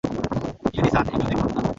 ইয়েরি-সান, 0.73 1.05
একেও 1.07 1.27
দেখুন 1.29 1.49
না। 1.55 1.61